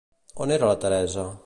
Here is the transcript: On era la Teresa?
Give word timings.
On 0.45 0.53
era 0.55 0.71
la 0.71 0.79
Teresa? 0.87 1.27